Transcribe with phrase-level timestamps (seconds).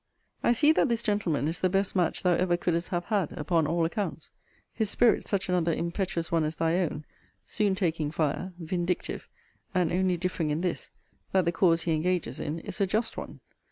[0.43, 3.67] I see that this gentleman is the best match thou ever couldest have had, upon
[3.67, 4.31] all accounts:
[4.73, 7.05] his spirit such another impetuous one as thy own;
[7.45, 9.27] soon taking fire; vindictive;
[9.75, 10.89] and only differing in this,
[11.33, 13.41] that the cause he engages in is a just one.